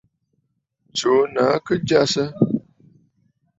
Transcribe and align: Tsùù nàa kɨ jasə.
Tsùù 0.95 1.17
nàa 1.33 1.55
kɨ 1.65 1.73
jasə. 1.87 2.23